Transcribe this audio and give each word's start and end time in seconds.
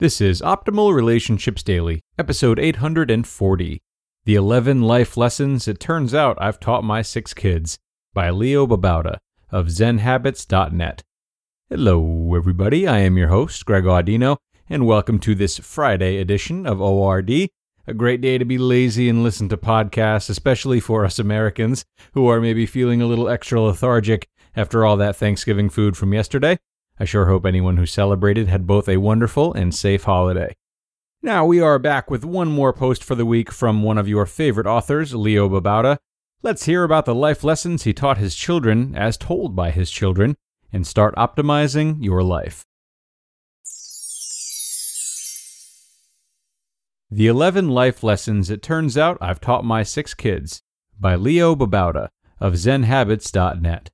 This 0.00 0.20
is 0.20 0.40
Optimal 0.42 0.94
Relationships 0.94 1.64
Daily, 1.64 2.04
episode 2.16 2.60
840 2.60 3.82
The 4.26 4.34
11 4.36 4.82
Life 4.82 5.16
Lessons 5.16 5.66
It 5.66 5.80
Turns 5.80 6.14
Out 6.14 6.38
I've 6.40 6.60
Taught 6.60 6.84
My 6.84 7.02
Six 7.02 7.34
Kids 7.34 7.80
by 8.14 8.30
Leo 8.30 8.64
Babauta 8.64 9.18
of 9.50 9.66
ZenHabits.net. 9.66 11.02
Hello, 11.68 12.32
everybody. 12.36 12.86
I 12.86 12.98
am 12.98 13.18
your 13.18 13.26
host, 13.26 13.66
Greg 13.66 13.82
Audino, 13.82 14.36
and 14.70 14.86
welcome 14.86 15.18
to 15.18 15.34
this 15.34 15.58
Friday 15.58 16.18
edition 16.18 16.64
of 16.64 16.80
ORD. 16.80 17.48
A 17.88 17.92
great 17.92 18.20
day 18.20 18.38
to 18.38 18.44
be 18.44 18.56
lazy 18.56 19.08
and 19.08 19.24
listen 19.24 19.48
to 19.48 19.56
podcasts, 19.56 20.30
especially 20.30 20.78
for 20.78 21.04
us 21.04 21.18
Americans 21.18 21.84
who 22.12 22.28
are 22.28 22.40
maybe 22.40 22.66
feeling 22.66 23.02
a 23.02 23.06
little 23.06 23.28
extra 23.28 23.60
lethargic 23.60 24.28
after 24.54 24.86
all 24.86 24.96
that 24.96 25.16
Thanksgiving 25.16 25.68
food 25.68 25.96
from 25.96 26.14
yesterday. 26.14 26.56
I 27.00 27.04
sure 27.04 27.26
hope 27.26 27.46
anyone 27.46 27.76
who 27.76 27.86
celebrated 27.86 28.48
had 28.48 28.66
both 28.66 28.88
a 28.88 28.96
wonderful 28.96 29.52
and 29.52 29.74
safe 29.74 30.04
holiday. 30.04 30.54
Now, 31.22 31.44
we 31.44 31.60
are 31.60 31.78
back 31.78 32.10
with 32.10 32.24
one 32.24 32.48
more 32.48 32.72
post 32.72 33.02
for 33.04 33.14
the 33.14 33.26
week 33.26 33.52
from 33.52 33.82
one 33.82 33.98
of 33.98 34.08
your 34.08 34.26
favorite 34.26 34.66
authors, 34.66 35.14
Leo 35.14 35.48
Babauta. 35.48 35.98
Let's 36.42 36.66
hear 36.66 36.84
about 36.84 37.04
the 37.04 37.14
life 37.14 37.42
lessons 37.42 37.82
he 37.82 37.92
taught 37.92 38.18
his 38.18 38.34
children 38.34 38.94
as 38.94 39.16
told 39.16 39.56
by 39.56 39.70
his 39.70 39.90
children 39.90 40.36
and 40.72 40.86
start 40.86 41.14
optimizing 41.16 42.02
your 42.02 42.22
life. 42.22 42.64
The 47.10 47.26
11 47.26 47.68
Life 47.68 48.02
Lessons 48.02 48.50
It 48.50 48.62
Turns 48.62 48.98
Out 48.98 49.18
I've 49.20 49.40
Taught 49.40 49.64
My 49.64 49.82
Six 49.82 50.14
Kids 50.14 50.60
by 51.00 51.14
Leo 51.14 51.56
Babauta 51.56 52.08
of 52.38 52.52
ZenHabits.net. 52.52 53.90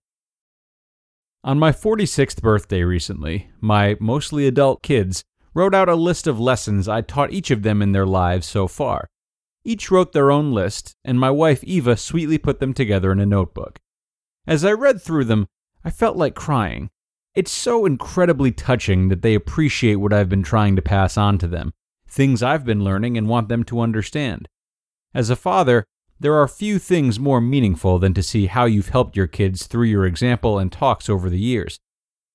On 1.45 1.59
my 1.59 1.73
46th 1.73 2.41
birthday 2.41 2.85
recently, 2.85 3.51
my 3.61 3.99
mostly 4.01 4.47
adult 4.47 4.83
kids 4.83 5.25
wrote 5.53 5.75
out 5.75 5.91
a 5.91 5.95
list 5.95 6.27
of 6.27 6.41
lessons 6.41 6.89
I 6.89 7.03
taught 7.03 7.35
each 7.35 7.51
of 7.51 7.63
them 7.63 7.83
in 7.83 7.93
their 7.93 8.07
lives 8.07 8.47
so 8.47 8.67
far. 8.67 9.09
Each 9.63 9.91
wrote 9.91 10.15
their 10.15 10.31
own 10.31 10.53
list, 10.53 10.97
and 11.05 11.21
my 11.21 11.31
wife 11.31 11.63
Eva 11.63 11.99
sweetly 11.99 12.39
put 12.39 12.61
them 12.61 12.73
together 12.73 13.13
in 13.13 13.21
a 13.21 13.27
notebook. 13.27 13.79
As 14.47 14.65
I 14.65 14.73
read 14.73 15.03
through 15.03 15.27
them, 15.27 15.47
I 15.85 15.91
felt 15.91 16.17
like 16.17 16.35
crying. 16.35 16.89
It's 17.35 17.53
so 17.53 17.85
incredibly 17.85 18.51
touching 18.51 19.09
that 19.09 19.21
they 19.21 19.35
appreciate 19.35 19.97
what 19.97 20.15
I've 20.15 20.31
been 20.31 20.45
trying 20.45 20.77
to 20.77 20.83
pass 20.83 21.19
on 21.19 21.37
to 21.39 21.47
them, 21.47 21.75
things 22.09 22.43
I've 22.43 22.65
been 22.65 22.83
learning 22.83 23.19
and 23.19 23.29
want 23.29 23.51
them 23.51 23.65
to 23.65 23.81
understand. 23.81 24.49
As 25.13 25.29
a 25.29 25.37
father, 25.37 25.85
there 26.21 26.35
are 26.35 26.49
few 26.49 26.79
things 26.79 27.19
more 27.19 27.41
meaningful 27.41 27.99
than 27.99 28.15
to 28.15 28.23
see 28.23 28.47
how 28.47 28.65
you've 28.65 28.91
helped 28.91 29.17
your 29.17 29.27
kids 29.27 29.67
through 29.67 29.87
your 29.87 30.07
example 30.07 30.59
and 30.59 30.71
talks 30.71 31.09
over 31.09 31.29
the 31.29 31.41
years. 31.41 31.79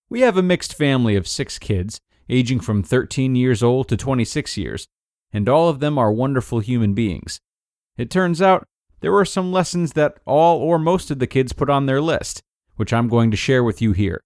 We 0.10 0.22
have 0.22 0.38
a 0.38 0.44
mixed 0.44 0.74
family 0.74 1.16
of 1.16 1.28
six 1.28 1.58
kids, 1.58 2.00
aging 2.30 2.60
from 2.60 2.84
13 2.84 3.36
years 3.36 3.64
old 3.64 3.88
to 3.90 3.98
26 3.98 4.58
years, 4.58 4.88
and 5.32 5.48
all 5.48 5.70
of 5.70 5.80
them 5.80 5.98
are 5.98 6.12
wonderful 6.12 6.60
human 6.60 6.94
beings. 6.94 7.40
It 7.98 8.10
turns 8.10 8.42
out 8.42 8.66
there 9.02 9.12
were 9.12 9.26
some 9.26 9.52
lessons 9.52 9.94
that 9.94 10.18
all 10.26 10.60
or 10.60 10.78
most 10.78 11.10
of 11.10 11.20
the 11.20 11.28
kids 11.28 11.54
put 11.54 11.70
on 11.70 11.86
their 11.86 12.02
list, 12.02 12.42
which 12.76 12.92
I'm 12.92 13.08
going 13.08 13.32
to 13.32 13.38
share 13.38 13.64
with 13.64 13.82
you 13.82 13.94
here. 13.94 14.22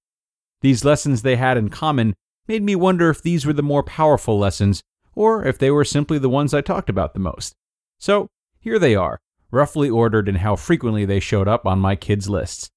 These 0.62 0.86
lessons 0.86 1.22
they 1.22 1.36
had 1.36 1.58
in 1.58 1.70
common 1.70 2.16
made 2.48 2.64
me 2.64 2.76
wonder 2.76 3.10
if 3.10 3.22
these 3.22 3.46
were 3.46 3.54
the 3.54 3.62
more 3.62 3.84
powerful 3.84 4.40
lessons, 4.40 4.82
or 5.16 5.46
if 5.46 5.60
they 5.60 5.70
were 5.70 5.86
simply 5.86 6.18
the 6.18 6.30
ones 6.30 6.54
I 6.54 6.62
talked 6.62 6.90
about 6.90 7.14
the 7.14 7.20
most. 7.20 7.54
So, 8.00 8.28
here 8.60 8.80
they 8.80 8.96
are 8.96 9.20
roughly 9.54 9.90
ordered 9.90 10.28
in 10.28 10.36
how 10.36 10.56
frequently 10.56 11.06
they 11.06 11.20
showed 11.20 11.48
up 11.48 11.66
on 11.66 11.80
my 11.80 11.96
kids' 11.96 12.28
lists. 12.28 12.70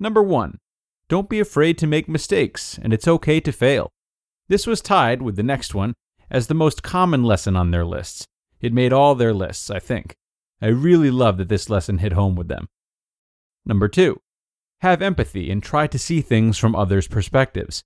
Number 0.00 0.22
one, 0.22 0.58
don't 1.08 1.28
be 1.28 1.38
afraid 1.38 1.78
to 1.78 1.86
make 1.86 2.08
mistakes, 2.08 2.78
and 2.82 2.92
it's 2.92 3.06
okay 3.06 3.40
to 3.40 3.52
fail. 3.52 3.90
This 4.48 4.66
was 4.66 4.80
tied 4.80 5.22
with 5.22 5.36
the 5.36 5.42
next 5.42 5.74
one 5.74 5.94
as 6.28 6.48
the 6.48 6.54
most 6.54 6.82
common 6.82 7.22
lesson 7.22 7.54
on 7.54 7.70
their 7.70 7.84
lists. 7.84 8.26
It 8.60 8.72
made 8.72 8.92
all 8.92 9.14
their 9.14 9.32
lists, 9.32 9.70
I 9.70 9.78
think. 9.78 10.14
I 10.60 10.66
really 10.68 11.10
love 11.10 11.38
that 11.38 11.48
this 11.48 11.70
lesson 11.70 11.98
hit 11.98 12.12
home 12.12 12.34
with 12.34 12.48
them. 12.48 12.66
Number 13.64 13.88
two, 13.88 14.20
have 14.80 15.00
empathy 15.00 15.50
and 15.50 15.62
try 15.62 15.86
to 15.86 15.98
see 15.98 16.20
things 16.20 16.58
from 16.58 16.74
others' 16.74 17.08
perspectives. 17.08 17.82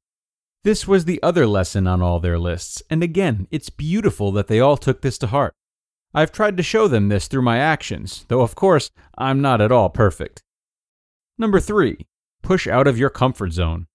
This 0.64 0.88
was 0.88 1.04
the 1.04 1.22
other 1.22 1.46
lesson 1.46 1.86
on 1.86 2.00
all 2.02 2.20
their 2.20 2.38
lists, 2.38 2.82
and 2.88 3.02
again, 3.02 3.46
it's 3.50 3.70
beautiful 3.70 4.32
that 4.32 4.46
they 4.46 4.60
all 4.60 4.76
took 4.76 5.02
this 5.02 5.18
to 5.18 5.26
heart. 5.26 5.54
I've 6.12 6.32
tried 6.32 6.56
to 6.56 6.62
show 6.62 6.88
them 6.88 7.08
this 7.08 7.28
through 7.28 7.42
my 7.42 7.58
actions, 7.58 8.24
though 8.28 8.40
of 8.40 8.54
course 8.54 8.90
I'm 9.16 9.40
not 9.40 9.60
at 9.60 9.70
all 9.70 9.90
perfect. 9.90 10.42
Number 11.38 11.60
three, 11.60 12.06
push 12.42 12.66
out 12.66 12.86
of 12.86 12.98
your 12.98 13.10
comfort 13.10 13.52
zone. 13.52 13.86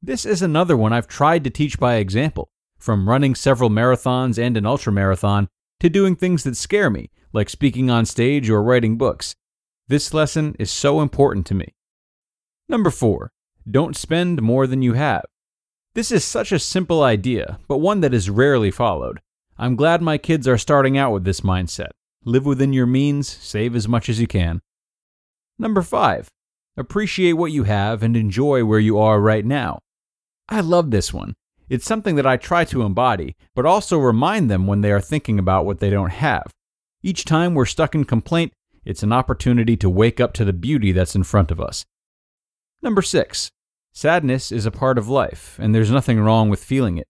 This 0.00 0.24
is 0.24 0.40
another 0.40 0.76
one 0.76 0.92
I've 0.92 1.08
tried 1.08 1.42
to 1.44 1.50
teach 1.50 1.78
by 1.80 1.96
example, 1.96 2.50
from 2.78 3.08
running 3.08 3.34
several 3.34 3.70
marathons 3.70 4.38
and 4.38 4.56
an 4.56 4.64
ultramarathon 4.64 5.48
to 5.80 5.90
doing 5.90 6.14
things 6.14 6.44
that 6.44 6.56
scare 6.56 6.90
me, 6.90 7.10
like 7.32 7.48
speaking 7.48 7.90
on 7.90 8.06
stage 8.06 8.48
or 8.48 8.62
writing 8.62 8.96
books. 8.96 9.34
This 9.88 10.14
lesson 10.14 10.54
is 10.58 10.70
so 10.70 11.00
important 11.00 11.46
to 11.46 11.54
me. 11.54 11.74
Number 12.68 12.90
four, 12.90 13.32
don't 13.68 13.96
spend 13.96 14.42
more 14.42 14.66
than 14.66 14.82
you 14.82 14.92
have. 14.92 15.24
This 15.94 16.12
is 16.12 16.24
such 16.24 16.52
a 16.52 16.58
simple 16.58 17.02
idea, 17.02 17.58
but 17.66 17.78
one 17.78 18.00
that 18.00 18.14
is 18.14 18.30
rarely 18.30 18.70
followed. 18.70 19.20
I'm 19.60 19.74
glad 19.74 20.00
my 20.00 20.18
kids 20.18 20.46
are 20.46 20.56
starting 20.56 20.96
out 20.96 21.12
with 21.12 21.24
this 21.24 21.40
mindset. 21.40 21.90
Live 22.24 22.46
within 22.46 22.72
your 22.72 22.86
means, 22.86 23.28
save 23.28 23.74
as 23.74 23.88
much 23.88 24.08
as 24.08 24.20
you 24.20 24.28
can. 24.28 24.60
Number 25.58 25.82
five, 25.82 26.28
appreciate 26.76 27.32
what 27.32 27.50
you 27.50 27.64
have 27.64 28.04
and 28.04 28.16
enjoy 28.16 28.64
where 28.64 28.78
you 28.78 28.98
are 28.98 29.20
right 29.20 29.44
now. 29.44 29.80
I 30.48 30.60
love 30.60 30.92
this 30.92 31.12
one. 31.12 31.34
It's 31.68 31.84
something 31.84 32.14
that 32.14 32.26
I 32.26 32.36
try 32.36 32.64
to 32.66 32.82
embody, 32.82 33.34
but 33.56 33.66
also 33.66 33.98
remind 33.98 34.48
them 34.48 34.68
when 34.68 34.80
they 34.80 34.92
are 34.92 35.00
thinking 35.00 35.40
about 35.40 35.66
what 35.66 35.80
they 35.80 35.90
don't 35.90 36.12
have. 36.12 36.52
Each 37.02 37.24
time 37.24 37.54
we're 37.54 37.66
stuck 37.66 37.96
in 37.96 38.04
complaint, 38.04 38.52
it's 38.84 39.02
an 39.02 39.12
opportunity 39.12 39.76
to 39.78 39.90
wake 39.90 40.20
up 40.20 40.32
to 40.34 40.44
the 40.44 40.52
beauty 40.52 40.92
that's 40.92 41.16
in 41.16 41.24
front 41.24 41.50
of 41.50 41.60
us. 41.60 41.84
Number 42.80 43.02
six, 43.02 43.50
sadness 43.92 44.52
is 44.52 44.66
a 44.66 44.70
part 44.70 44.98
of 44.98 45.08
life, 45.08 45.58
and 45.60 45.74
there's 45.74 45.90
nothing 45.90 46.20
wrong 46.20 46.48
with 46.48 46.62
feeling 46.62 46.96
it. 46.96 47.08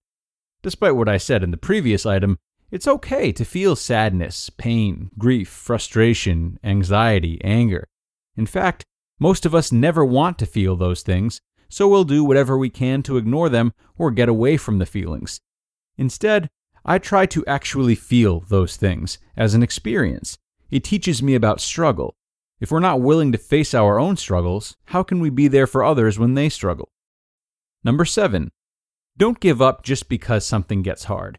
Despite 0.61 0.95
what 0.95 1.09
I 1.09 1.17
said 1.17 1.43
in 1.43 1.51
the 1.51 1.57
previous 1.57 2.05
item, 2.05 2.37
it's 2.71 2.87
okay 2.87 3.31
to 3.31 3.45
feel 3.45 3.75
sadness, 3.75 4.49
pain, 4.49 5.09
grief, 5.17 5.47
frustration, 5.47 6.59
anxiety, 6.63 7.39
anger. 7.43 7.87
In 8.35 8.45
fact, 8.45 8.83
most 9.19 9.45
of 9.45 9.55
us 9.55 9.71
never 9.71 10.05
want 10.05 10.37
to 10.39 10.45
feel 10.45 10.75
those 10.75 11.01
things, 11.01 11.41
so 11.69 11.87
we'll 11.87 12.03
do 12.03 12.23
whatever 12.23 12.57
we 12.57 12.69
can 12.69 13.03
to 13.03 13.17
ignore 13.17 13.49
them 13.49 13.73
or 13.97 14.11
get 14.11 14.29
away 14.29 14.57
from 14.57 14.79
the 14.79 14.85
feelings. 14.85 15.39
Instead, 15.97 16.49
I 16.85 16.97
try 16.97 17.25
to 17.27 17.45
actually 17.45 17.95
feel 17.95 18.41
those 18.41 18.77
things 18.77 19.17
as 19.35 19.53
an 19.53 19.63
experience. 19.63 20.37
It 20.69 20.83
teaches 20.83 21.21
me 21.21 21.35
about 21.35 21.61
struggle. 21.61 22.15
If 22.59 22.71
we're 22.71 22.79
not 22.79 23.01
willing 23.01 23.31
to 23.31 23.37
face 23.37 23.73
our 23.73 23.99
own 23.99 24.17
struggles, 24.17 24.75
how 24.85 25.03
can 25.03 25.19
we 25.19 25.29
be 25.29 25.47
there 25.47 25.67
for 25.67 25.83
others 25.83 26.19
when 26.19 26.33
they 26.33 26.49
struggle? 26.49 26.89
Number 27.83 28.05
seven, 28.05 28.51
don't 29.19 29.41
give 29.41 29.61
up 29.61 29.83
just 29.83 30.07
because 30.07 30.45
something 30.45 30.81
gets 30.81 31.03
hard. 31.03 31.37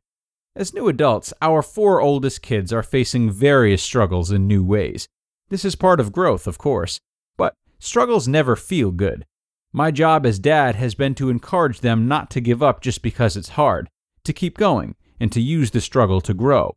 As 0.54 0.74
new 0.74 0.86
adults, 0.88 1.32
our 1.40 1.62
four 1.62 2.02
oldest 2.02 2.42
kids 2.42 2.74
are 2.74 2.82
facing 2.82 3.30
various 3.30 3.82
struggles 3.82 4.30
in 4.30 4.46
new 4.46 4.62
ways. 4.62 5.08
This 5.48 5.64
is 5.64 5.74
part 5.76 5.98
of 5.98 6.12
growth, 6.12 6.46
of 6.46 6.58
course, 6.58 7.00
but 7.38 7.54
struggles 7.78 8.28
never 8.28 8.54
feel 8.54 8.90
good. 8.90 9.24
My 9.72 9.90
job 9.90 10.26
as 10.26 10.38
dad 10.38 10.74
has 10.74 10.94
been 10.94 11.14
to 11.14 11.30
encourage 11.30 11.80
them 11.80 12.06
not 12.06 12.28
to 12.32 12.40
give 12.42 12.62
up 12.62 12.82
just 12.82 13.00
because 13.00 13.34
it's 13.34 13.50
hard, 13.50 13.88
to 14.24 14.32
keep 14.34 14.58
going, 14.58 14.94
and 15.18 15.32
to 15.32 15.40
use 15.40 15.70
the 15.70 15.80
struggle 15.80 16.20
to 16.20 16.34
grow. 16.34 16.76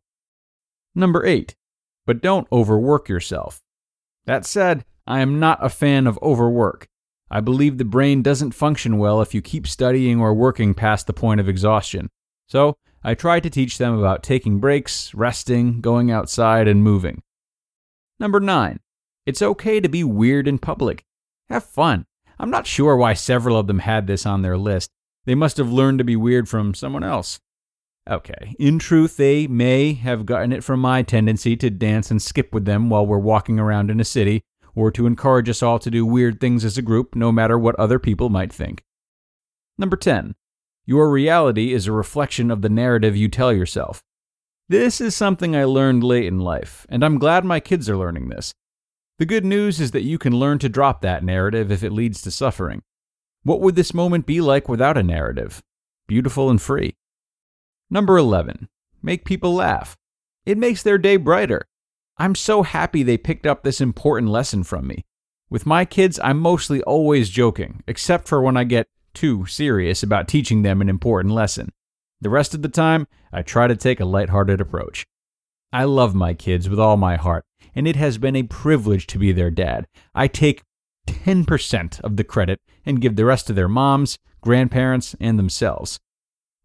Number 0.94 1.26
8. 1.26 1.54
but 2.06 2.22
don't 2.22 2.48
overwork 2.50 3.08
yourself. 3.08 3.60
That 4.24 4.46
said, 4.46 4.84
I 5.06 5.20
am 5.20 5.38
not 5.38 5.64
a 5.64 5.68
fan 5.68 6.06
of 6.06 6.18
overwork. 6.22 6.88
I 7.30 7.40
believe 7.40 7.78
the 7.78 7.84
brain 7.84 8.22
doesn't 8.22 8.52
function 8.52 8.98
well 8.98 9.20
if 9.20 9.34
you 9.34 9.42
keep 9.42 9.66
studying 9.66 10.20
or 10.20 10.34
working 10.34 10.74
past 10.74 11.06
the 11.06 11.12
point 11.12 11.40
of 11.40 11.48
exhaustion. 11.48 12.10
So, 12.48 12.76
I 13.02 13.14
try 13.14 13.40
to 13.40 13.50
teach 13.50 13.78
them 13.78 13.98
about 13.98 14.22
taking 14.22 14.58
breaks, 14.58 15.14
resting, 15.14 15.80
going 15.80 16.10
outside, 16.10 16.68
and 16.68 16.82
moving. 16.82 17.22
Number 18.18 18.40
9. 18.40 18.80
It's 19.26 19.42
okay 19.42 19.80
to 19.80 19.88
be 19.88 20.04
weird 20.04 20.46
in 20.46 20.58
public. 20.58 21.04
Have 21.48 21.64
fun. 21.64 22.06
I'm 22.38 22.50
not 22.50 22.66
sure 22.66 22.96
why 22.96 23.14
several 23.14 23.58
of 23.58 23.66
them 23.66 23.80
had 23.80 24.06
this 24.06 24.26
on 24.26 24.42
their 24.42 24.58
list. 24.58 24.90
They 25.24 25.34
must 25.34 25.56
have 25.56 25.72
learned 25.72 25.98
to 25.98 26.04
be 26.04 26.16
weird 26.16 26.48
from 26.48 26.74
someone 26.74 27.04
else. 27.04 27.40
Okay, 28.08 28.54
in 28.58 28.78
truth, 28.78 29.16
they 29.16 29.46
may 29.46 29.94
have 29.94 30.26
gotten 30.26 30.52
it 30.52 30.62
from 30.62 30.80
my 30.80 31.02
tendency 31.02 31.56
to 31.56 31.70
dance 31.70 32.10
and 32.10 32.20
skip 32.20 32.52
with 32.52 32.66
them 32.66 32.90
while 32.90 33.06
we're 33.06 33.18
walking 33.18 33.58
around 33.58 33.90
in 33.90 33.98
a 33.98 34.04
city, 34.04 34.42
or 34.74 34.90
to 34.90 35.06
encourage 35.06 35.48
us 35.48 35.62
all 35.62 35.78
to 35.78 35.90
do 35.90 36.04
weird 36.04 36.40
things 36.40 36.64
as 36.64 36.76
a 36.76 36.82
group, 36.82 37.14
no 37.14 37.30
matter 37.30 37.58
what 37.58 37.78
other 37.78 37.98
people 37.98 38.28
might 38.28 38.52
think. 38.52 38.82
Number 39.78 39.96
10. 39.96 40.34
Your 40.86 41.10
reality 41.10 41.72
is 41.72 41.86
a 41.86 41.92
reflection 41.92 42.50
of 42.50 42.62
the 42.62 42.68
narrative 42.68 43.16
you 43.16 43.28
tell 43.28 43.52
yourself. 43.52 44.02
This 44.68 45.00
is 45.00 45.14
something 45.14 45.54
I 45.54 45.64
learned 45.64 46.02
late 46.02 46.26
in 46.26 46.38
life, 46.38 46.86
and 46.88 47.04
I'm 47.04 47.18
glad 47.18 47.44
my 47.44 47.60
kids 47.60 47.88
are 47.88 47.96
learning 47.96 48.28
this. 48.28 48.54
The 49.18 49.26
good 49.26 49.44
news 49.44 49.80
is 49.80 49.92
that 49.92 50.02
you 50.02 50.18
can 50.18 50.34
learn 50.34 50.58
to 50.58 50.68
drop 50.68 51.00
that 51.02 51.22
narrative 51.22 51.70
if 51.70 51.82
it 51.82 51.92
leads 51.92 52.20
to 52.22 52.30
suffering. 52.30 52.82
What 53.42 53.60
would 53.60 53.76
this 53.76 53.94
moment 53.94 54.26
be 54.26 54.40
like 54.40 54.68
without 54.68 54.96
a 54.96 55.02
narrative? 55.02 55.62
Beautiful 56.06 56.50
and 56.50 56.60
free. 56.60 56.96
Number 57.90 58.16
11. 58.16 58.68
Make 59.02 59.24
people 59.24 59.54
laugh. 59.54 59.96
It 60.46 60.58
makes 60.58 60.82
their 60.82 60.98
day 60.98 61.16
brighter. 61.16 61.66
I'm 62.16 62.34
so 62.34 62.62
happy 62.62 63.02
they 63.02 63.18
picked 63.18 63.46
up 63.46 63.62
this 63.62 63.80
important 63.80 64.30
lesson 64.30 64.62
from 64.62 64.86
me. 64.86 65.04
With 65.50 65.66
my 65.66 65.84
kids, 65.84 66.20
I'm 66.22 66.38
mostly 66.38 66.82
always 66.82 67.28
joking, 67.28 67.82
except 67.86 68.28
for 68.28 68.40
when 68.40 68.56
I 68.56 68.64
get 68.64 68.86
too 69.14 69.46
serious 69.46 70.02
about 70.02 70.28
teaching 70.28 70.62
them 70.62 70.80
an 70.80 70.88
important 70.88 71.34
lesson. 71.34 71.70
The 72.20 72.30
rest 72.30 72.54
of 72.54 72.62
the 72.62 72.68
time, 72.68 73.06
I 73.32 73.42
try 73.42 73.66
to 73.66 73.76
take 73.76 74.00
a 74.00 74.04
lighthearted 74.04 74.60
approach. 74.60 75.04
I 75.72 75.84
love 75.84 76.14
my 76.14 76.34
kids 76.34 76.68
with 76.68 76.78
all 76.78 76.96
my 76.96 77.16
heart, 77.16 77.44
and 77.74 77.88
it 77.88 77.96
has 77.96 78.16
been 78.16 78.36
a 78.36 78.44
privilege 78.44 79.06
to 79.08 79.18
be 79.18 79.32
their 79.32 79.50
dad. 79.50 79.86
I 80.14 80.28
take 80.28 80.62
10% 81.06 82.00
of 82.00 82.16
the 82.16 82.24
credit 82.24 82.60
and 82.86 83.00
give 83.00 83.16
the 83.16 83.24
rest 83.24 83.48
to 83.48 83.52
their 83.52 83.68
moms, 83.68 84.18
grandparents, 84.40 85.16
and 85.18 85.38
themselves. 85.38 85.98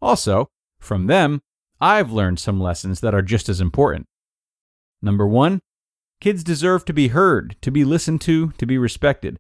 Also, 0.01 0.47
from 0.79 1.07
them, 1.07 1.41
I've 1.81 2.11
learned 2.11 2.39
some 2.39 2.61
lessons 2.61 2.99
that 3.01 3.15
are 3.15 3.21
just 3.21 3.49
as 3.49 3.59
important. 3.59 4.05
Number 5.01 5.27
one, 5.27 5.61
kids 6.19 6.43
deserve 6.43 6.85
to 6.85 6.93
be 6.93 7.09
heard, 7.09 7.55
to 7.61 7.71
be 7.71 7.83
listened 7.83 8.21
to, 8.21 8.51
to 8.51 8.65
be 8.65 8.77
respected. 8.77 9.37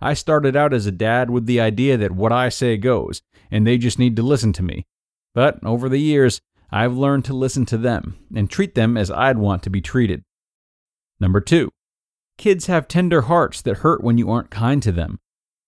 I 0.00 0.14
started 0.14 0.56
out 0.56 0.74
as 0.74 0.86
a 0.86 0.92
dad 0.92 1.30
with 1.30 1.46
the 1.46 1.60
idea 1.60 1.96
that 1.96 2.12
what 2.12 2.32
I 2.32 2.48
say 2.48 2.76
goes, 2.76 3.22
and 3.50 3.66
they 3.66 3.78
just 3.78 3.98
need 3.98 4.16
to 4.16 4.22
listen 4.22 4.52
to 4.54 4.62
me. 4.62 4.86
But 5.34 5.62
over 5.64 5.88
the 5.88 6.00
years, 6.00 6.40
I've 6.70 6.96
learned 6.96 7.24
to 7.26 7.34
listen 7.34 7.66
to 7.66 7.78
them 7.78 8.16
and 8.34 8.50
treat 8.50 8.74
them 8.74 8.96
as 8.96 9.10
I'd 9.10 9.38
want 9.38 9.62
to 9.62 9.70
be 9.70 9.80
treated. 9.80 10.24
Number 11.20 11.40
two, 11.40 11.70
kids 12.36 12.66
have 12.66 12.88
tender 12.88 13.22
hearts 13.22 13.62
that 13.62 13.78
hurt 13.78 14.02
when 14.02 14.18
you 14.18 14.30
aren't 14.30 14.50
kind 14.50 14.82
to 14.82 14.92
them. 14.92 15.20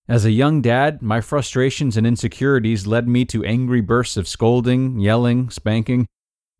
As 0.09 0.25
a 0.25 0.31
young 0.31 0.61
dad, 0.61 1.01
my 1.01 1.19
frustrations 1.19 1.97
and 1.97 2.07
insecurities 2.07 2.87
led 2.87 3.07
me 3.07 3.25
to 3.25 3.43
angry 3.43 3.81
bursts 3.81 4.17
of 4.17 4.27
scolding, 4.27 4.99
yelling, 4.99 5.49
spanking. 5.49 6.07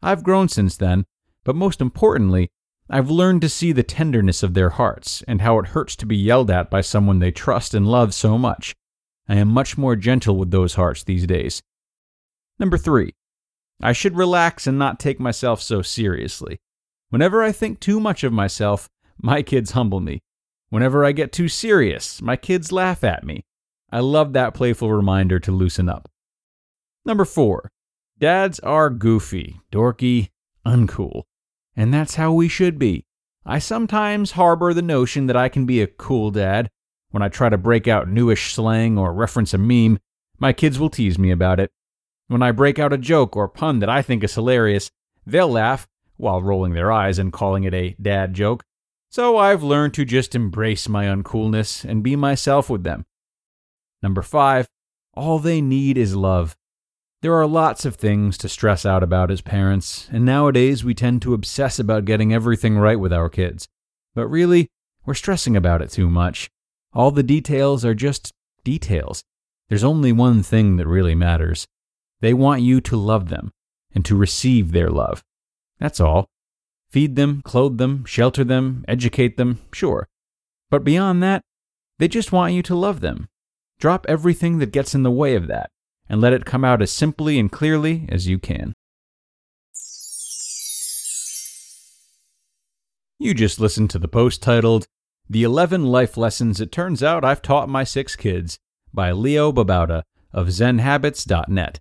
I've 0.01 0.23
grown 0.23 0.49
since 0.49 0.75
then, 0.77 1.05
but 1.43 1.55
most 1.55 1.79
importantly, 1.79 2.49
I've 2.89 3.09
learned 3.09 3.41
to 3.41 3.49
see 3.49 3.73
the 3.73 3.83
tenderness 3.83 4.43
of 4.43 4.53
their 4.53 4.69
hearts 4.71 5.21
and 5.27 5.41
how 5.41 5.59
it 5.59 5.67
hurts 5.67 5.95
to 5.97 6.05
be 6.05 6.15
yelled 6.15 6.49
at 6.49 6.69
by 6.69 6.81
someone 6.81 7.19
they 7.19 7.31
trust 7.31 7.73
and 7.73 7.85
love 7.85 8.13
so 8.13 8.37
much. 8.37 8.73
I 9.27 9.35
am 9.35 9.49
much 9.49 9.77
more 9.77 9.97
gentle 9.97 10.37
with 10.37 10.51
those 10.51 10.75
hearts 10.75 11.03
these 11.03 11.27
days. 11.27 11.61
Number 12.59 12.77
three, 12.77 13.13
I 13.81 13.91
should 13.91 14.15
relax 14.15 14.67
and 14.67 14.79
not 14.79 14.99
take 14.99 15.19
myself 15.19 15.61
so 15.61 15.81
seriously. 15.81 16.59
Whenever 17.09 17.43
I 17.43 17.51
think 17.51 17.79
too 17.79 17.99
much 17.99 18.23
of 18.23 18.31
myself, 18.31 18.89
my 19.21 19.41
kids 19.41 19.71
humble 19.71 19.99
me. 19.99 20.21
Whenever 20.69 21.03
I 21.03 21.11
get 21.11 21.31
too 21.31 21.47
serious, 21.47 22.21
my 22.21 22.35
kids 22.35 22.71
laugh 22.71 23.03
at 23.03 23.23
me. 23.23 23.43
I 23.91 23.99
love 23.99 24.33
that 24.33 24.53
playful 24.53 24.91
reminder 24.91 25.39
to 25.39 25.51
loosen 25.51 25.89
up. 25.89 26.09
Number 27.05 27.25
four, 27.25 27.69
dads 28.17 28.59
are 28.61 28.89
goofy, 28.89 29.59
dorky, 29.71 30.29
uncool. 30.65 31.23
And 31.77 31.93
that's 31.93 32.15
how 32.15 32.33
we 32.33 32.49
should 32.49 32.77
be. 32.77 33.05
I 33.45 33.59
sometimes 33.59 34.31
harbor 34.31 34.73
the 34.73 34.81
notion 34.81 35.27
that 35.27 35.37
I 35.37 35.47
can 35.47 35.65
be 35.65 35.81
a 35.81 35.87
cool 35.87 36.31
dad. 36.31 36.69
When 37.11 37.23
I 37.23 37.29
try 37.29 37.47
to 37.47 37.57
break 37.57 37.87
out 37.87 38.09
newish 38.09 38.51
slang 38.53 38.97
or 38.97 39.13
reference 39.13 39.53
a 39.53 39.57
meme, 39.57 39.99
my 40.39 40.51
kids 40.51 40.79
will 40.79 40.89
tease 40.89 41.17
me 41.17 41.31
about 41.31 41.59
it. 41.59 41.71
When 42.27 42.43
I 42.43 42.51
break 42.51 42.77
out 42.77 42.91
a 42.91 42.97
joke 42.97 43.37
or 43.37 43.47
pun 43.47 43.79
that 43.79 43.89
I 43.89 44.01
think 44.01 44.23
is 44.23 44.35
hilarious, 44.35 44.91
they'll 45.25 45.49
laugh 45.49 45.87
while 46.17 46.41
rolling 46.41 46.73
their 46.73 46.91
eyes 46.91 47.19
and 47.19 47.31
calling 47.31 47.63
it 47.63 47.73
a 47.73 47.95
dad 48.01 48.33
joke. 48.33 48.65
So 49.09 49.37
I've 49.37 49.63
learned 49.63 49.93
to 49.93 50.03
just 50.03 50.35
embrace 50.35 50.89
my 50.89 51.05
uncoolness 51.05 51.85
and 51.85 52.03
be 52.03 52.15
myself 52.15 52.69
with 52.69 52.83
them. 52.83 53.05
Number 54.03 54.21
five, 54.21 54.67
all 55.13 55.39
they 55.39 55.61
need 55.61 55.97
is 55.97 56.15
love. 56.15 56.57
There 57.21 57.33
are 57.33 57.47
lots 57.47 57.83
of 57.83 57.95
things 57.95 58.37
to 58.37 58.49
stress 58.49 58.85
out 58.85 59.01
about 59.01 59.31
as 59.31 59.41
parents, 59.41 60.07
and 60.11 60.23
nowadays 60.23 60.83
we 60.83 60.93
tend 60.93 61.23
to 61.23 61.33
obsess 61.33 61.79
about 61.79 62.05
getting 62.05 62.31
everything 62.31 62.77
right 62.77 62.99
with 62.99 63.11
our 63.11 63.27
kids. 63.27 63.67
But 64.13 64.27
really, 64.27 64.67
we're 65.03 65.15
stressing 65.15 65.57
about 65.57 65.81
it 65.81 65.89
too 65.89 66.09
much. 66.09 66.47
All 66.93 67.09
the 67.09 67.23
details 67.23 67.83
are 67.83 67.95
just 67.95 68.33
details. 68.63 69.23
There's 69.67 69.83
only 69.83 70.11
one 70.11 70.43
thing 70.43 70.77
that 70.77 70.85
really 70.85 71.15
matters. 71.15 71.65
They 72.21 72.35
want 72.35 72.61
you 72.61 72.81
to 72.81 72.95
love 72.95 73.29
them 73.29 73.51
and 73.95 74.05
to 74.05 74.15
receive 74.15 74.71
their 74.71 74.91
love. 74.91 75.23
That's 75.79 75.99
all. 75.99 76.27
Feed 76.91 77.15
them, 77.15 77.41
clothe 77.43 77.79
them, 77.79 78.05
shelter 78.05 78.43
them, 78.43 78.85
educate 78.87 79.37
them, 79.37 79.59
sure. 79.73 80.07
But 80.69 80.83
beyond 80.83 81.23
that, 81.23 81.41
they 81.97 82.07
just 82.07 82.31
want 82.31 82.53
you 82.53 82.61
to 82.61 82.75
love 82.75 82.99
them. 82.99 83.27
Drop 83.79 84.05
everything 84.07 84.59
that 84.59 84.71
gets 84.71 84.93
in 84.93 85.01
the 85.01 85.11
way 85.11 85.33
of 85.33 85.47
that 85.47 85.71
and 86.09 86.21
let 86.21 86.33
it 86.33 86.45
come 86.45 86.63
out 86.63 86.81
as 86.81 86.91
simply 86.91 87.39
and 87.39 87.51
clearly 87.51 88.07
as 88.09 88.27
you 88.27 88.39
can. 88.39 88.73
You 93.19 93.33
just 93.33 93.59
listened 93.59 93.89
to 93.91 93.99
the 93.99 94.07
post 94.07 94.43
titled, 94.43 94.85
The 95.27 95.43
11 95.43 95.85
Life 95.85 96.17
Lessons 96.17 96.61
It 96.61 96.71
Turns 96.71 97.01
Out 97.01 97.25
I've 97.25 97.41
Taught 97.41 97.67
My 97.67 97.83
Six 97.83 98.15
Kids 98.15 98.59
by 98.93 99.11
Leo 99.11 99.51
Babauta 99.51 100.03
of 100.31 100.47
ZenHabits.net. 100.47 101.79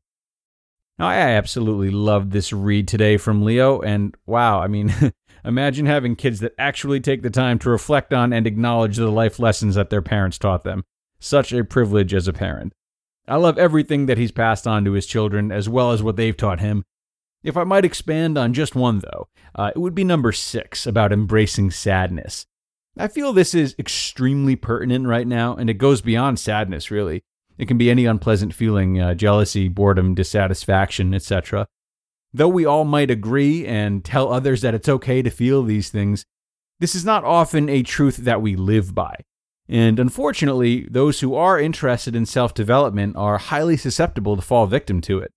Now, 0.99 1.09
I 1.09 1.17
absolutely 1.17 1.91
loved 1.91 2.33
this 2.33 2.55
read 2.55 2.89
today 2.89 3.19
from 3.19 3.45
Leo, 3.45 3.81
and 3.81 4.17
wow, 4.25 4.61
I 4.61 4.67
mean, 4.67 4.95
imagine 5.45 5.85
having 5.85 6.17
kids 6.17 6.41
that 6.41 6.55
actually 6.59 7.01
take 7.01 7.21
the 7.21 7.29
time 7.29 7.59
to 7.61 7.71
reflect 7.71 8.15
on 8.15 8.33
and 8.33 8.47
acknowledge 8.47 8.97
the 8.97 9.11
life 9.11 9.39
lessons 9.39 9.75
that 9.75 9.91
their 9.91 10.01
parents 10.01 10.39
taught 10.39 10.65
them. 10.65 10.85
Such 11.19 11.53
a 11.53 11.65
privilege 11.65 12.15
as 12.15 12.29
a 12.29 12.33
parent. 12.33 12.73
I 13.29 13.37
love 13.37 13.59
everything 13.59 14.07
that 14.07 14.19
he's 14.19 14.31
passed 14.31 14.67
on 14.67 14.85
to 14.85 14.93
his 14.93 15.07
children, 15.07 15.51
as 15.51 15.69
well 15.69 15.93
as 15.93 16.03
what 16.03 16.17
they've 16.17 16.37
taught 16.37 16.61
him. 16.61 16.85
If 17.43 17.57
I 17.57 17.65
might 17.65 17.85
expand 17.85 18.39
on 18.39 18.55
just 18.55 18.75
one, 18.75 19.01
though, 19.01 19.29
uh, 19.55 19.73
it 19.75 19.79
would 19.79 19.95
be 19.95 20.05
number 20.05 20.33
six 20.33 20.87
about 20.87 21.13
embracing 21.13 21.71
sadness. 21.71 22.47
I 22.99 23.09
feel 23.09 23.33
this 23.33 23.55
is 23.55 23.75
extremely 23.79 24.57
pertinent 24.57 25.07
right 25.07 25.27
now, 25.27 25.55
and 25.55 25.69
it 25.69 25.75
goes 25.75 26.01
beyond 26.01 26.39
sadness, 26.39 26.91
really. 26.91 27.23
It 27.59 27.69
can 27.69 27.79
be 27.79 27.91
any 27.91 28.07
unpleasant 28.07 28.55
feeling, 28.55 29.01
uh, 29.01 29.15
jealousy, 29.15 29.69
boredom, 29.69 30.15
dissatisfaction, 30.15 31.15
etc. 31.15 31.67
Though 32.33 32.49
we 32.49 32.65
all 32.65 32.85
might 32.85 33.11
agree 33.11 33.67
and 33.67 34.05
tell 34.05 34.33
others 34.33 34.61
that 34.63 34.75
it's 34.75 34.89
okay 34.89 35.23
to 35.23 35.31
feel 35.31 35.63
these 35.63 35.91
things, 35.91 36.25
this 36.81 36.95
is 36.95 37.05
not 37.05 37.25
often 37.25 37.69
a 37.69 37.83
truth 37.83 38.19
that 38.19 38.43
we 38.43 38.57
live 38.57 38.95
by. 38.95 39.17
And 39.69 39.99
unfortunately, 39.99 40.87
those 40.89 41.21
who 41.21 41.35
are 41.35 41.59
interested 41.59 42.15
in 42.15 42.27
self 42.27 42.55
development 42.55 43.17
are 43.17 43.39
highly 43.39 43.77
susceptible 43.77 44.37
to 44.37 44.43
fall 44.43 44.67
victim 44.67 45.01
to 45.03 45.19
it. 45.19 45.33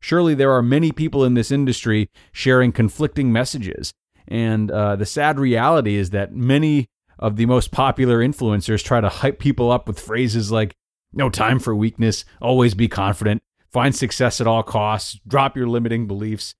Surely 0.00 0.34
there 0.34 0.52
are 0.52 0.62
many 0.62 0.92
people 0.92 1.24
in 1.24 1.34
this 1.34 1.50
industry 1.50 2.10
sharing 2.32 2.72
conflicting 2.72 3.32
messages. 3.32 3.92
And 4.28 4.70
uh, 4.70 4.96
the 4.96 5.06
sad 5.06 5.38
reality 5.38 5.96
is 5.96 6.10
that 6.10 6.34
many 6.34 6.88
of 7.18 7.36
the 7.36 7.46
most 7.46 7.70
popular 7.70 8.18
influencers 8.18 8.82
try 8.82 9.00
to 9.00 9.08
hype 9.08 9.38
people 9.38 9.70
up 9.70 9.86
with 9.86 10.00
phrases 10.00 10.50
like, 10.50 10.74
no 11.12 11.28
time 11.28 11.58
for 11.58 11.74
weakness, 11.74 12.24
always 12.40 12.74
be 12.74 12.88
confident, 12.88 13.42
find 13.70 13.94
success 13.94 14.40
at 14.40 14.46
all 14.46 14.62
costs, 14.62 15.20
drop 15.26 15.56
your 15.56 15.68
limiting 15.68 16.06
beliefs. 16.06 16.54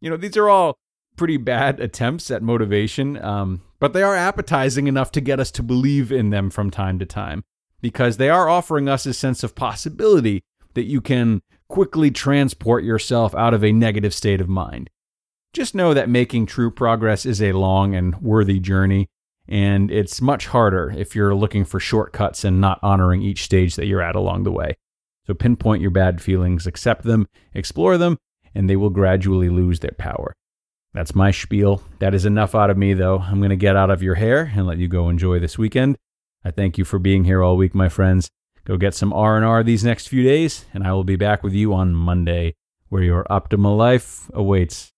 You 0.00 0.10
know, 0.10 0.16
these 0.16 0.36
are 0.36 0.48
all 0.48 0.76
pretty 1.16 1.36
bad 1.36 1.80
attempts 1.80 2.30
at 2.30 2.42
motivation, 2.42 3.22
um, 3.24 3.62
but 3.84 3.92
they 3.92 4.02
are 4.02 4.16
appetizing 4.16 4.86
enough 4.86 5.12
to 5.12 5.20
get 5.20 5.38
us 5.38 5.50
to 5.50 5.62
believe 5.62 6.10
in 6.10 6.30
them 6.30 6.48
from 6.48 6.70
time 6.70 6.98
to 6.98 7.04
time 7.04 7.44
because 7.82 8.16
they 8.16 8.30
are 8.30 8.48
offering 8.48 8.88
us 8.88 9.04
a 9.04 9.12
sense 9.12 9.44
of 9.44 9.54
possibility 9.54 10.42
that 10.72 10.84
you 10.84 11.02
can 11.02 11.42
quickly 11.68 12.10
transport 12.10 12.82
yourself 12.82 13.34
out 13.34 13.52
of 13.52 13.62
a 13.62 13.72
negative 13.72 14.14
state 14.14 14.40
of 14.40 14.48
mind. 14.48 14.88
just 15.52 15.74
know 15.74 15.92
that 15.92 16.08
making 16.08 16.46
true 16.46 16.70
progress 16.70 17.26
is 17.26 17.42
a 17.42 17.52
long 17.52 17.94
and 17.94 18.22
worthy 18.22 18.58
journey, 18.58 19.06
and 19.46 19.90
it's 19.90 20.22
much 20.22 20.46
harder 20.46 20.90
if 20.96 21.14
you're 21.14 21.34
looking 21.34 21.66
for 21.66 21.78
shortcuts 21.78 22.42
and 22.42 22.62
not 22.62 22.78
honoring 22.82 23.20
each 23.20 23.42
stage 23.42 23.76
that 23.76 23.84
you're 23.84 24.00
at 24.00 24.16
along 24.16 24.44
the 24.44 24.50
way. 24.50 24.78
So 25.26 25.34
pinpoint 25.34 25.82
your 25.82 25.90
bad 25.90 26.22
feelings, 26.22 26.66
accept 26.66 27.02
them, 27.04 27.28
explore 27.52 27.98
them, 27.98 28.16
and 28.54 28.66
they 28.66 28.76
will 28.76 28.88
gradually 28.88 29.50
lose 29.50 29.80
their 29.80 29.94
power. 29.98 30.34
That's 30.94 31.14
my 31.14 31.32
spiel. 31.32 31.82
That 31.98 32.14
is 32.14 32.24
enough 32.24 32.54
out 32.54 32.70
of 32.70 32.78
me, 32.78 32.94
though. 32.94 33.18
I'm 33.18 33.38
going 33.38 33.50
to 33.50 33.56
get 33.56 33.74
out 33.74 33.90
of 33.90 34.02
your 34.02 34.14
hair 34.14 34.52
and 34.54 34.64
let 34.64 34.78
you 34.78 34.86
go 34.86 35.08
enjoy 35.08 35.40
this 35.40 35.58
weekend. 35.58 35.98
I 36.44 36.52
thank 36.52 36.78
you 36.78 36.84
for 36.84 37.00
being 37.00 37.24
here 37.24 37.42
all 37.42 37.56
week, 37.56 37.74
my 37.74 37.88
friends. 37.88 38.30
Go 38.64 38.76
get 38.76 38.94
some 38.94 39.12
R&R 39.12 39.64
these 39.64 39.84
next 39.84 40.08
few 40.08 40.22
days, 40.22 40.66
and 40.72 40.84
I 40.84 40.92
will 40.92 41.04
be 41.04 41.16
back 41.16 41.42
with 41.42 41.52
you 41.52 41.74
on 41.74 41.94
Monday, 41.94 42.54
where 42.88 43.02
your 43.02 43.24
optimal 43.24 43.76
life 43.76 44.30
awaits. 44.32 44.93